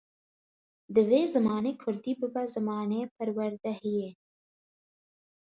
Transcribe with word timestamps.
Divê 0.95 1.21
zimanê 1.33 1.71
Kurdî 1.81 2.13
bibe 2.19 2.43
zimanê 2.53 3.01
perwerdehiyê. 3.15 4.09